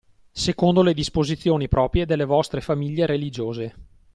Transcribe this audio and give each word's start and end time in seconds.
Secondo 0.31 0.81
le 0.81 0.95
disposizioni 0.95 1.67
proprie 1.67 2.07
delle 2.07 2.25
vostre 2.25 2.59
famiglie 2.59 3.05
religiose 3.05 3.75